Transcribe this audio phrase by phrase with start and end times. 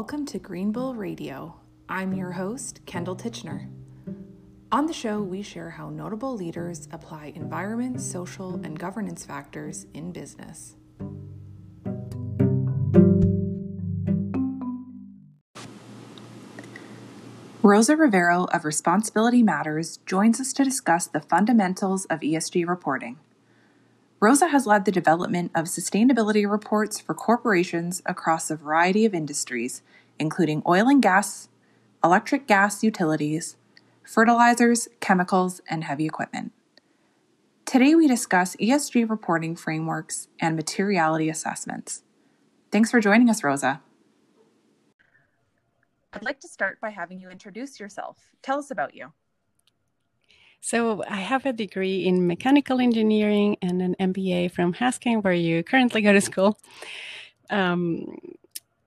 [0.00, 1.54] welcome to Green Bull Radio.
[1.86, 3.68] I'm your host, Kendall Titchener.
[4.72, 10.10] On the show, we share how notable leaders apply environment, social, and governance factors in
[10.10, 10.76] business.
[17.62, 23.18] Rosa Rivero of Responsibility Matters joins us to discuss the fundamentals of ESG reporting.
[24.22, 29.80] Rosa has led the development of sustainability reports for corporations across a variety of industries,
[30.20, 31.48] including oil and gas,
[32.04, 33.56] electric gas utilities,
[34.04, 36.52] fertilizers, chemicals, and heavy equipment.
[37.64, 42.02] Today, we discuss ESG reporting frameworks and materiality assessments.
[42.70, 43.80] Thanks for joining us, Rosa.
[46.12, 48.32] I'd like to start by having you introduce yourself.
[48.42, 49.12] Tell us about you.
[50.60, 55.62] So, I have a degree in mechanical engineering and an MBA from Haskayne, where you
[55.62, 56.58] currently go to school.
[57.48, 58.18] Um,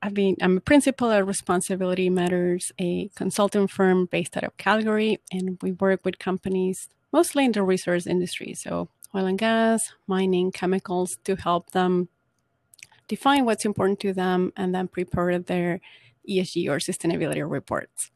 [0.00, 5.18] I've been, I'm a principal at Responsibility Matters, a consulting firm based out of Calgary,
[5.32, 10.52] and we work with companies mostly in the resource industry, so oil and gas, mining,
[10.52, 12.08] chemicals, to help them
[13.08, 15.80] define what's important to them and then prepare their
[16.28, 18.12] ESG or sustainability reports.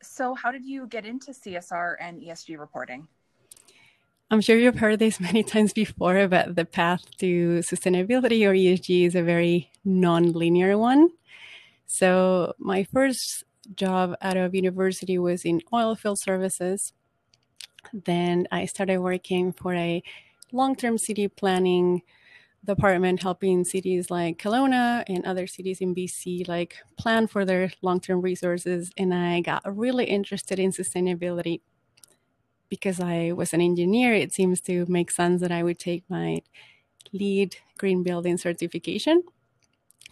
[0.00, 3.08] So, how did you get into CSR and ESG reporting?
[4.30, 9.06] I'm sure you've heard this many times before, but the path to sustainability or ESG
[9.06, 11.08] is a very non-linear one.
[11.86, 16.92] So, my first job out of university was in oil field services.
[17.92, 20.02] Then I started working for a
[20.52, 22.02] long-term city planning
[22.64, 28.20] department helping cities like Kelowna and other cities in BC like plan for their long-term
[28.20, 31.60] resources and I got really interested in sustainability
[32.68, 36.42] because I was an engineer it seems to make sense that I would take my
[37.12, 39.22] LEED green building certification.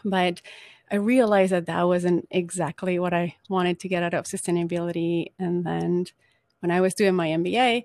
[0.04, 0.42] But
[0.90, 5.32] I realized that that wasn't exactly what I wanted to get out of sustainability.
[5.38, 6.06] And then
[6.60, 7.84] when I was doing my MBA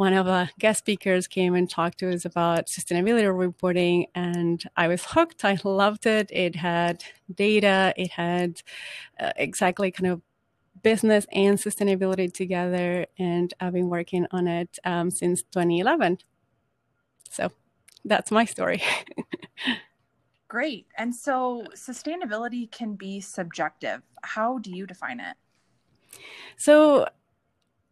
[0.00, 4.88] one of the guest speakers came and talked to us about sustainability reporting and i
[4.88, 5.44] was hooked.
[5.44, 6.30] I loved it.
[6.32, 7.92] It had data.
[7.98, 8.62] It had
[9.20, 10.22] uh, exactly kind of
[10.82, 16.18] business and sustainability together and i've been working on it um, since 2011
[17.28, 17.50] so
[18.04, 18.82] that's my story
[20.48, 25.36] great and so sustainability can be subjective how do you define it
[26.56, 27.06] so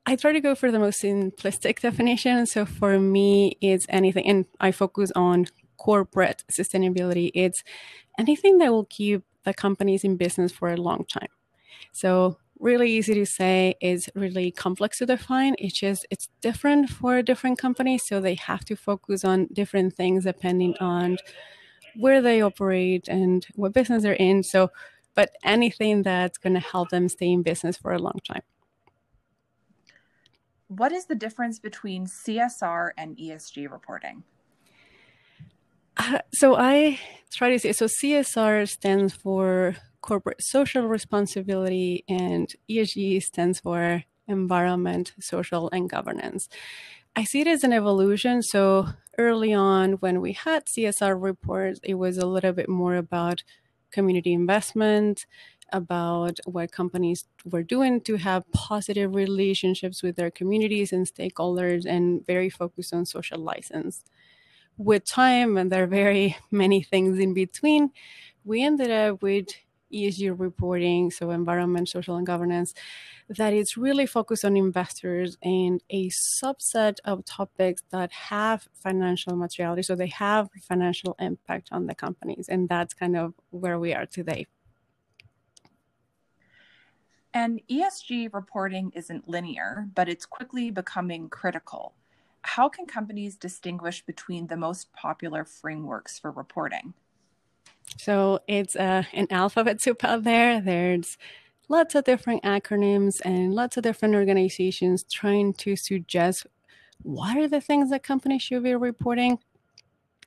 [0.08, 2.46] I try to go for the most simplistic definition.
[2.46, 7.30] So for me, it's anything, and I focus on corporate sustainability.
[7.34, 7.62] It's
[8.18, 11.28] anything that will keep the companies in business for a long time.
[11.92, 15.54] So really easy to say is really complex to define.
[15.58, 20.24] It's just it's different for different companies so they have to focus on different things
[20.24, 21.18] depending on
[21.96, 24.42] where they operate and what business they're in.
[24.42, 24.70] So
[25.14, 28.42] but anything that's going to help them stay in business for a long time.
[30.68, 34.22] What is the difference between CSR and ESG reporting?
[35.96, 37.00] Uh, so I
[37.32, 45.12] try to say so CSR stands for corporate social responsibility and ESG stands for environment,
[45.20, 46.48] social and governance.
[47.16, 48.42] I see it as an evolution.
[48.42, 48.88] So
[49.18, 53.42] early on when we had CSR reports, it was a little bit more about
[53.90, 55.26] community investment,
[55.72, 62.24] about what companies were doing to have positive relationships with their communities and stakeholders and
[62.26, 64.04] very focused on social license.
[64.76, 67.90] With time, and there are very many things in between,
[68.44, 69.48] we ended up with
[69.92, 72.74] ESG reporting, so environment, social, and governance,
[73.28, 79.82] that is really focused on investors and a subset of topics that have financial materiality.
[79.82, 82.48] So they have financial impact on the companies.
[82.48, 84.46] And that's kind of where we are today.
[87.34, 91.92] And ESG reporting isn't linear, but it's quickly becoming critical.
[92.42, 96.94] How can companies distinguish between the most popular frameworks for reporting?
[97.96, 100.60] So it's uh, an alphabet soup out there.
[100.60, 101.16] There's
[101.68, 106.46] lots of different acronyms and lots of different organizations trying to suggest
[107.02, 109.38] what are the things that companies should be reporting.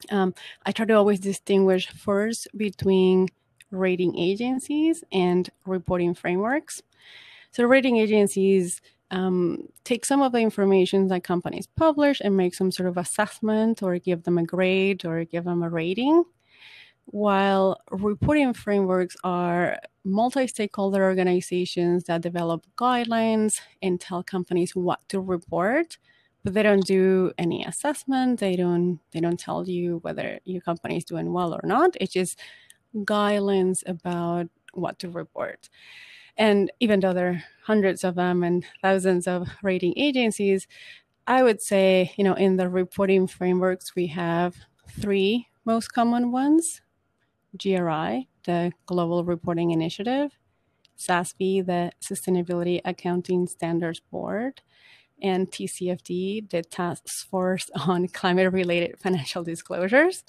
[0.09, 0.33] Um,
[0.65, 3.27] I try to always distinguish first between
[3.71, 6.81] rating agencies and reporting frameworks.
[7.51, 8.81] So rating agencies
[9.11, 13.83] um, take some of the information that companies publish and make some sort of assessment
[13.83, 16.23] or give them a grade or give them a rating.
[17.11, 25.19] While reporting frameworks are multi stakeholder organizations that develop guidelines and tell companies what to
[25.19, 25.97] report,
[26.45, 28.39] but they don't do any assessment.
[28.39, 31.97] They don't they don't tell you whether your company is doing well or not.
[31.99, 32.39] It's just
[32.95, 35.69] guidelines about what to report.
[36.37, 40.65] And even though there are hundreds of them and thousands of rating agencies,
[41.27, 44.55] I would say, you know, in the reporting frameworks, we have
[44.89, 46.81] three most common ones
[47.57, 50.31] GRI, the Global Reporting Initiative,
[50.97, 54.61] SASB, the Sustainability Accounting Standards Board,
[55.21, 60.23] and TCFD, the Task Force on Climate Related Financial Disclosures.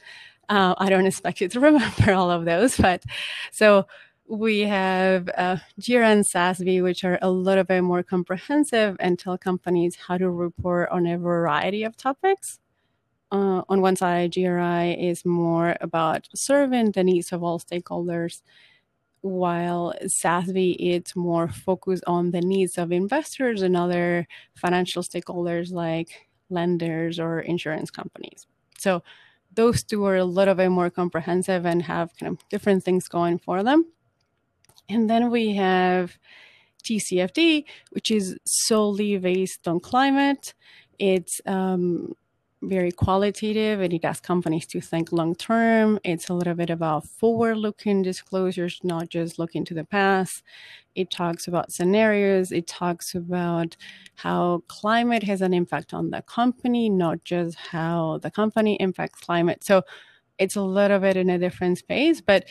[0.49, 3.05] Uh, I don't expect you to remember all of those, but
[3.51, 3.87] so
[4.29, 9.37] we have uh, GRI and SASB, which are a little bit more comprehensive and tell
[9.37, 12.59] companies how to report on a variety of topics.
[13.33, 18.43] Uh, on one side, GRI is more about serving the needs of all stakeholders,
[19.23, 26.29] while SASB it's more focused on the needs of investors and other financial stakeholders like
[26.51, 28.47] lenders or insurance companies.
[28.79, 29.03] So
[29.55, 33.39] those two are a little bit more comprehensive and have kind of different things going
[33.39, 33.87] for them.
[34.91, 36.19] And then we have
[36.85, 40.53] TCFD, which is solely based on climate.
[40.99, 42.15] It's um,
[42.63, 45.99] very qualitative and it asks companies to think long term.
[46.05, 50.43] It's a little bit about forward looking disclosures, not just looking to the past.
[50.95, 52.53] It talks about scenarios.
[52.53, 53.77] It talks about
[54.15, 59.65] how climate has an impact on the company, not just how the company impacts climate.
[59.65, 59.83] So
[60.39, 62.21] it's a little bit in a different space.
[62.21, 62.49] But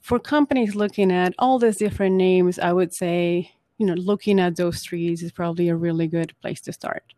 [0.00, 4.56] for companies looking at all these different names, I would say, you know, looking at
[4.56, 7.14] those trees is probably a really good place to start.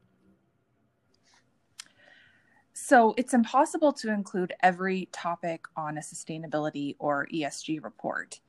[2.87, 8.41] So it's impossible to include every topic on a sustainability or ESG report.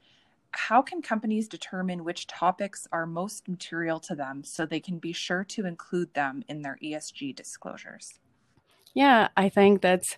[0.52, 5.14] How can companies determine which topics are most material to them so they can be
[5.14, 8.20] sure to include them in their ESG disclosures?
[8.94, 10.18] Yeah, I think that's,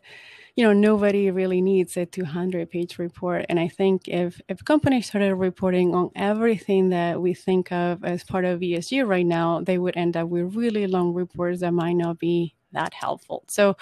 [0.55, 3.45] you know, nobody really needs a 200 page report.
[3.49, 8.23] And I think if, if companies started reporting on everything that we think of as
[8.23, 11.93] part of ESG right now, they would end up with really long reports that might
[11.93, 13.43] not be that helpful.
[13.47, 13.75] So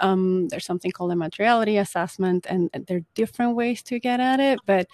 [0.00, 4.40] um, there's something called a materiality assessment, and there are different ways to get at
[4.40, 4.58] it.
[4.66, 4.86] But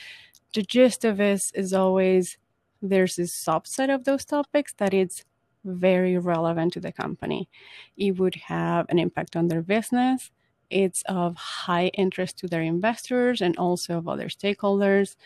[0.54, 2.38] the gist of this is always
[2.82, 5.24] there's a subset of those topics that it's
[5.64, 7.48] very relevant to the company.
[7.96, 10.30] It would have an impact on their business.
[10.70, 15.16] It's of high interest to their investors and also of other stakeholders.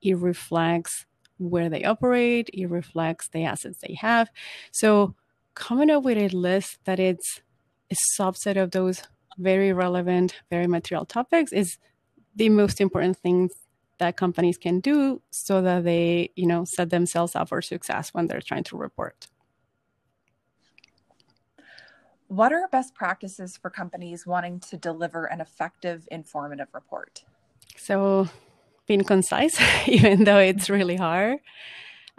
[0.00, 1.06] It reflects
[1.38, 4.30] where they operate, it reflects the assets they have.
[4.70, 5.14] So,
[5.54, 7.42] coming up with a list that it's
[7.94, 9.02] a subset of those
[9.38, 11.78] very relevant, very material topics is
[12.36, 13.52] the most important things
[13.98, 18.26] that companies can do so that they, you know, set themselves up for success when
[18.26, 19.26] they're trying to report.
[22.28, 27.22] What are best practices for companies wanting to deliver an effective, informative report?
[27.76, 28.28] So,
[28.86, 31.38] being concise, even though it's really hard,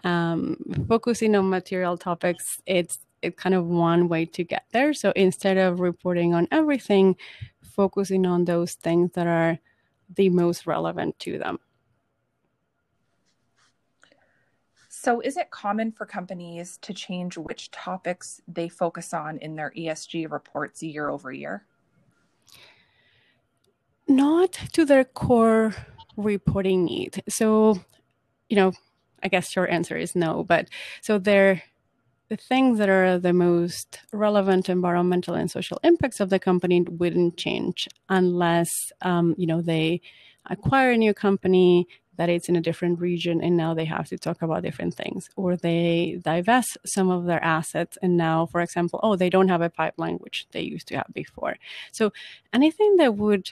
[0.03, 0.57] um,
[0.87, 4.93] focusing on material topics, it's it's kind of one way to get there.
[4.93, 7.15] So instead of reporting on everything,
[7.61, 9.59] focusing on those things that are
[10.15, 11.59] the most relevant to them.
[15.05, 19.71] So, is it common for companies to change which topics they focus on in their
[19.77, 21.65] ESG reports year over year?
[24.07, 25.75] Not to their core
[26.17, 27.21] reporting need.
[27.29, 27.79] So,
[28.49, 28.71] you know,
[29.21, 30.69] I guess your answer is no, but
[31.01, 31.61] so they're
[32.29, 37.37] the things that are the most relevant environmental and social impacts of the company wouldn't
[37.37, 38.69] change unless
[39.01, 40.01] um, you know they
[40.47, 44.17] acquire a new company that it's in a different region and now they have to
[44.17, 45.29] talk about different things.
[45.35, 49.61] Or they divest some of their assets and now for example oh they don't have
[49.61, 51.57] a pipeline which they used to have before.
[51.91, 52.13] So
[52.53, 53.51] anything that would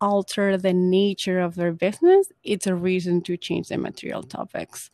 [0.00, 4.90] alter the nature of their business it's a reason to change the material topics.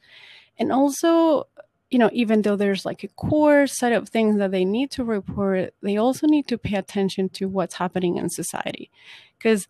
[0.59, 1.47] And also
[1.90, 5.05] you know, even though there's like a core set of things that they need to
[5.05, 8.90] report, they also need to pay attention to what's happening in society.
[9.38, 9.69] Because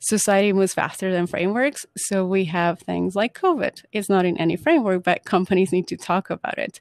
[0.00, 1.84] society moves faster than frameworks.
[1.96, 3.84] So we have things like COVID.
[3.92, 6.80] It's not in any framework, but companies need to talk about it.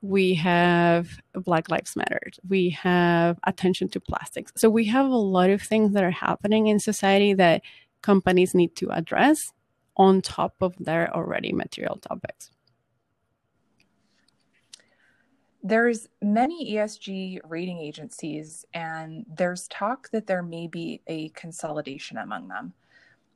[0.00, 2.20] We have Black Lives Matter.
[2.48, 4.52] We have attention to plastics.
[4.56, 7.62] So we have a lot of things that are happening in society that
[8.00, 9.52] companies need to address
[9.96, 12.50] on top of their already material topics.
[15.62, 22.48] There's many ESG rating agencies, and there's talk that there may be a consolidation among
[22.48, 22.72] them.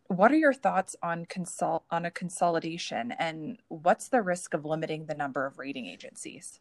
[0.08, 5.06] What are your thoughts on consol- on a consolidation, and what's the risk of limiting
[5.06, 6.60] the number of rating agencies?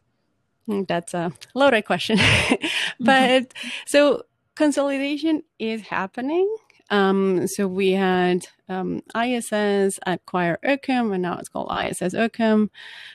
[0.68, 2.16] Mm, that's a loaded question,
[3.00, 3.68] but mm-hmm.
[3.86, 4.22] so
[4.54, 6.54] consolidation is happening.
[6.90, 12.68] Um, so we had um, ISS acquire oekom, and now it's called ISS oekom.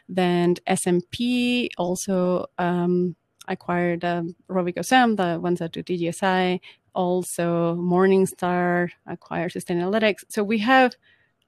[0.10, 3.16] Then S&P also um,
[3.48, 6.60] acquired um, RobecoSAM, the ones that do DJSI.
[6.94, 10.26] Also, Morningstar acquired Sustainalytics.
[10.28, 10.94] So we have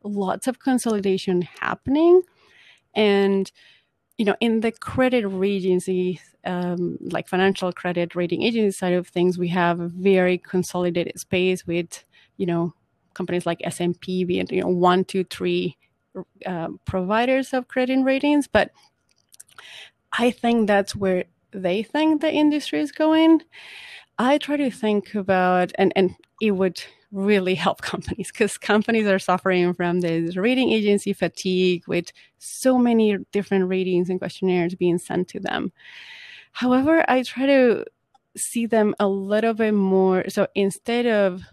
[0.03, 2.22] lots of consolidation happening,
[2.96, 3.51] and
[4.18, 9.38] you know, in the credit agency, um, like financial credit rating agency side of things,
[9.38, 12.03] we have a very consolidated space with,
[12.37, 12.73] you know,
[13.13, 15.77] companies like S&P being, you know, one, two, three
[16.45, 18.47] uh, providers of credit ratings.
[18.47, 18.71] But
[20.11, 23.41] I think that's where they think the industry is going.
[24.17, 29.19] I try to think about, and, and it would really help companies because companies are
[29.19, 35.27] suffering from this rating agency fatigue with so many different ratings and questionnaires being sent
[35.29, 35.71] to them.
[36.51, 37.85] However, I try to
[38.35, 40.25] see them a little bit more.
[40.29, 41.43] So instead of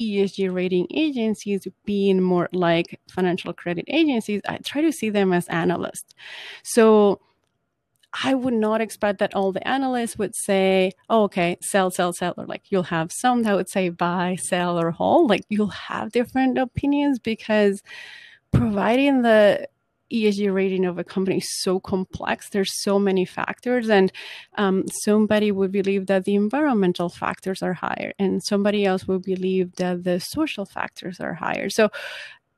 [0.00, 5.46] ESG rating agencies being more like financial credit agencies, I try to see them as
[5.48, 6.14] analysts.
[6.62, 7.20] So
[8.12, 12.34] I would not expect that all the analysts would say, oh, okay, sell, sell, sell,
[12.36, 15.30] or like you'll have some that would say buy, sell, or hold.
[15.30, 17.82] Like you'll have different opinions because
[18.52, 19.68] providing the
[20.12, 22.50] ESG rating of a company is so complex.
[22.50, 24.12] There's so many factors, and
[24.56, 29.76] um, somebody would believe that the environmental factors are higher, and somebody else would believe
[29.76, 31.70] that the social factors are higher.
[31.70, 31.90] So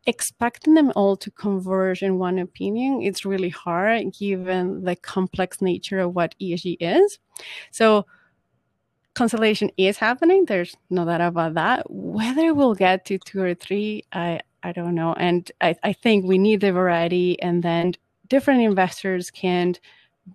[0.06, 6.00] expecting them all to converge in one opinion it's really hard given the complex nature
[6.00, 7.18] of what esg is
[7.70, 8.04] so
[9.14, 14.02] consolidation is happening there's no doubt about that whether we'll get to two or three
[14.12, 17.94] i i don't know and i, I think we need the variety and then
[18.28, 19.74] different investors can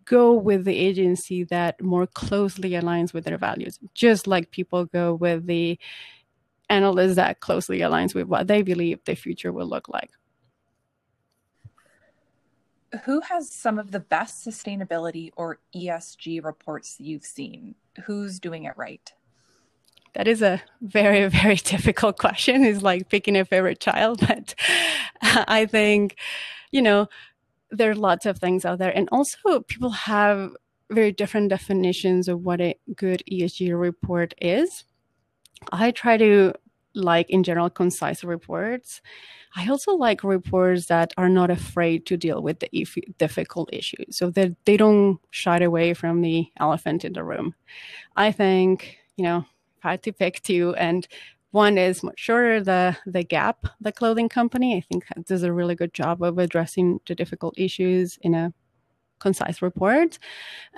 [0.05, 5.13] go with the agency that more closely aligns with their values just like people go
[5.13, 5.79] with the
[6.69, 10.11] analysts that closely aligns with what they believe the future will look like.
[13.03, 17.75] Who has some of the best sustainability or ESG reports you've seen?
[18.05, 19.11] Who's doing it right?
[20.17, 22.65] That is a very, very difficult question.
[22.65, 24.55] It's like picking a favorite child, but
[25.21, 26.17] I think,
[26.71, 27.07] you know,
[27.69, 28.95] there are lots of things out there.
[28.95, 30.51] And also, people have
[30.89, 34.85] very different definitions of what a good ESG report is.
[35.71, 36.53] I try to
[36.95, 39.01] like in general concise reports.
[39.55, 42.87] I also like reports that are not afraid to deal with the
[43.19, 47.53] difficult issues, so that they don't shy away from the elephant in the room.
[48.15, 49.45] I think you know
[49.91, 51.07] had to pick two, and
[51.51, 54.75] one is much shorter, the the Gap, the clothing company.
[54.77, 58.53] I think does a really good job of addressing the difficult issues in a
[59.19, 60.19] concise report.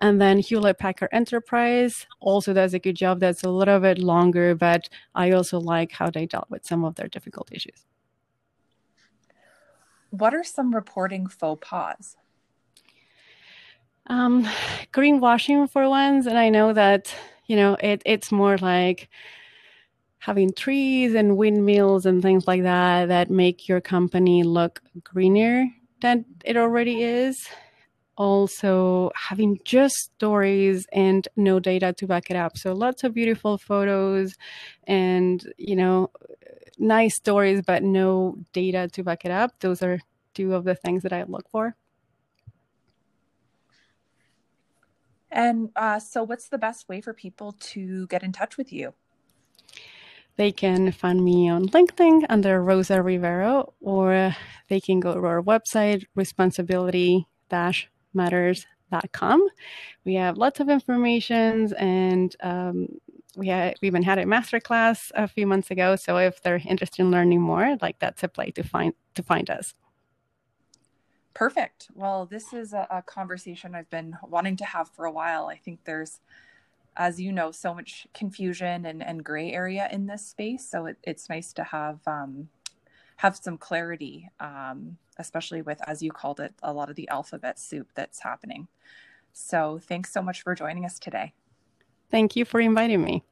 [0.02, 3.20] And then Hewlett Packard Enterprise also does a good job.
[3.20, 6.96] That's a little bit longer, but I also like how they dealt with some of
[6.96, 7.86] their difficult issues.
[10.12, 12.16] What are some reporting faux pas?
[14.08, 14.48] Um,
[14.92, 17.14] greenwashing for ones, and I know that
[17.50, 19.10] you know it, it's more like
[20.20, 25.66] having trees and windmills and things like that that make your company look greener
[26.02, 27.48] than it already is
[28.20, 32.58] also having just stories and no data to back it up.
[32.58, 34.36] So lots of beautiful photos
[34.86, 36.12] and, you know,
[36.78, 39.54] nice stories, but no data to back it up.
[39.62, 40.00] Those are
[40.34, 41.76] two of the things that I look for.
[45.32, 48.94] And uh, so, what's the best way for people to get in touch with you?
[50.38, 54.36] They can find me on LinkedIn under Rosa Rivero, or
[54.70, 57.28] they can go to our website, responsibility
[58.14, 59.48] matters.com.
[60.06, 62.88] We have lots of information and um,
[63.36, 65.96] we, we even had a masterclass a few months ago.
[65.96, 69.50] So if they're interested in learning more, like that's a place to find to find
[69.50, 69.74] us.
[71.40, 71.88] Perfect.
[71.96, 75.48] Well, this is a, a conversation I've been wanting to have for a while.
[75.48, 76.20] I think there's
[76.98, 80.70] as you know, so much confusion and, and gray area in this space.
[80.70, 82.50] So it, it's nice to have um,
[83.16, 87.58] have some clarity, um, especially with, as you called it, a lot of the alphabet
[87.58, 88.68] soup that's happening.
[89.32, 91.32] So thanks so much for joining us today.
[92.12, 93.24] Thank you for inviting me.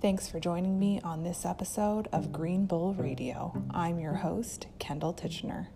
[0.00, 3.64] Thanks for joining me on this episode of Green Bull Radio.
[3.70, 5.68] I'm your host, Kendall Titchener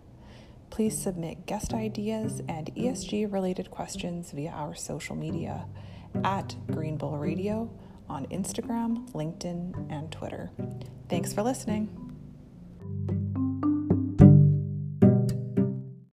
[0.73, 5.67] please submit guest ideas and ESG related questions via our social media
[6.23, 7.69] at Green Bull Radio
[8.09, 10.49] on Instagram, LinkedIn, and Twitter.
[11.09, 12.02] Thanks for listening.